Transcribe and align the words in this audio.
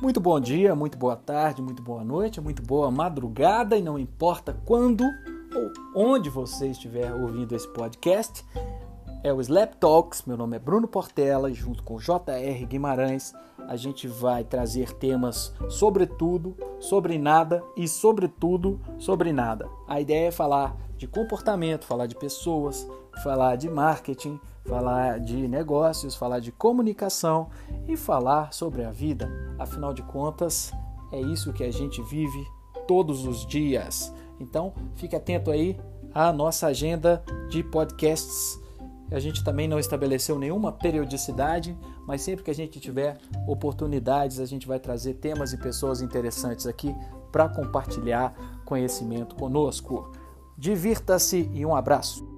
Muito 0.00 0.18
bom 0.18 0.40
dia, 0.40 0.74
muito 0.74 0.96
boa 0.96 1.14
tarde, 1.14 1.60
muito 1.60 1.82
boa 1.82 2.02
noite, 2.02 2.40
muito 2.40 2.62
boa 2.62 2.90
madrugada 2.90 3.76
e 3.76 3.82
não 3.82 3.98
importa 3.98 4.58
quando 4.64 5.04
ou 5.04 5.72
onde 5.94 6.30
você 6.30 6.68
estiver 6.68 7.12
ouvindo 7.12 7.54
esse 7.54 7.68
podcast. 7.68 8.42
É 9.22 9.30
o 9.30 9.42
Slap 9.42 9.74
Talks, 9.74 10.24
meu 10.24 10.38
nome 10.38 10.56
é 10.56 10.58
Bruno 10.58 10.88
Portela 10.88 11.50
e 11.50 11.54
junto 11.54 11.82
com 11.82 11.98
JR 11.98 12.66
Guimarães 12.66 13.34
a 13.68 13.76
gente 13.76 14.08
vai 14.08 14.42
trazer 14.42 14.94
temas 14.94 15.54
sobre 15.68 16.06
tudo, 16.06 16.56
sobre 16.80 17.18
nada 17.18 17.62
e 17.76 17.86
sobretudo 17.86 18.80
sobre 18.98 19.32
nada. 19.32 19.68
A 19.86 20.00
ideia 20.00 20.28
é 20.28 20.32
falar 20.32 20.76
de 20.96 21.06
comportamento, 21.06 21.84
falar 21.84 22.06
de 22.06 22.16
pessoas, 22.16 22.88
falar 23.22 23.56
de 23.56 23.68
marketing, 23.68 24.40
falar 24.64 25.20
de 25.20 25.46
negócios, 25.46 26.14
falar 26.14 26.40
de 26.40 26.50
comunicação 26.50 27.48
e 27.86 27.96
falar 27.96 28.52
sobre 28.52 28.84
a 28.84 28.90
vida. 28.90 29.30
Afinal 29.58 29.92
de 29.92 30.02
contas, 30.02 30.72
é 31.12 31.20
isso 31.20 31.52
que 31.52 31.64
a 31.64 31.70
gente 31.70 32.02
vive 32.02 32.46
todos 32.86 33.26
os 33.26 33.46
dias. 33.46 34.12
Então, 34.38 34.72
fique 34.94 35.14
atento 35.14 35.50
aí 35.50 35.78
à 36.14 36.32
nossa 36.32 36.66
agenda 36.66 37.22
de 37.48 37.62
podcasts. 37.62 38.60
A 39.10 39.18
gente 39.18 39.42
também 39.42 39.66
não 39.66 39.78
estabeleceu 39.78 40.38
nenhuma 40.38 40.72
periodicidade, 40.72 41.76
mas 42.06 42.22
sempre 42.22 42.44
que 42.44 42.50
a 42.50 42.54
gente 42.54 42.78
tiver 42.78 43.18
oportunidades, 43.46 44.38
a 44.38 44.46
gente 44.46 44.66
vai 44.66 44.78
trazer 44.78 45.14
temas 45.14 45.52
e 45.52 45.58
pessoas 45.58 46.00
interessantes 46.00 46.66
aqui 46.66 46.94
para 47.32 47.48
compartilhar 47.48 48.34
conhecimento 48.64 49.34
conosco. 49.34 50.10
Divirta-se 50.56 51.50
e 51.52 51.64
um 51.64 51.74
abraço. 51.74 52.28